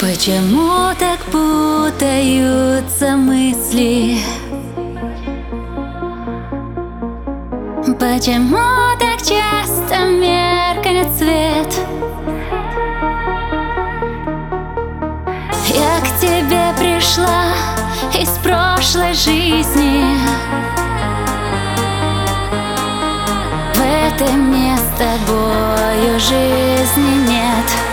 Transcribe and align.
Почему 0.00 0.94
так 0.98 1.20
путаются 1.26 3.16
мысли? 3.18 4.16
Почему 7.98 8.96
так 8.98 9.18
часто 9.18 10.06
меркнет 10.06 11.06
свет? 11.18 11.68
Я 15.68 16.00
к 16.00 16.18
тебе 16.18 16.72
пришла 16.78 17.52
из 18.18 18.30
прошлой 18.38 19.12
жизни 19.12 20.02
В 23.74 23.78
этой 23.78 24.32
мне 24.32 24.78
с 24.78 24.98
тобою 24.98 26.18
жизни 26.18 27.28
нет 27.28 27.89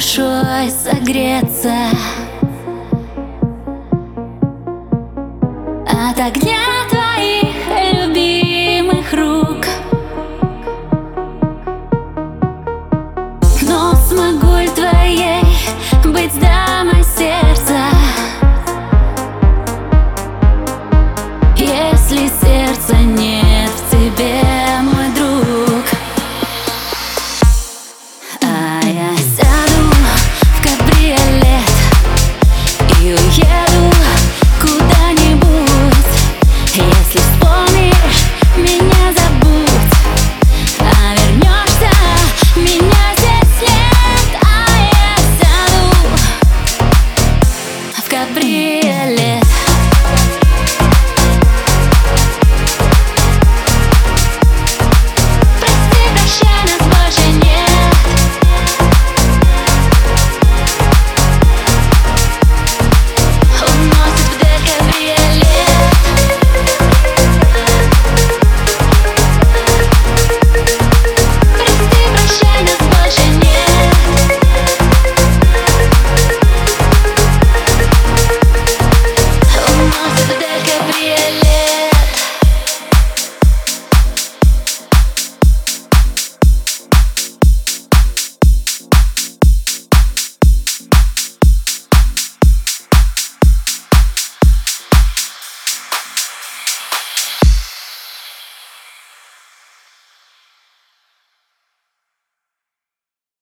душой 0.00 0.70
согреться 0.70 1.74
От 5.86 6.18
огня 6.18 6.79